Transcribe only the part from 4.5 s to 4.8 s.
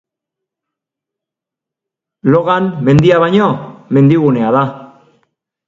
da.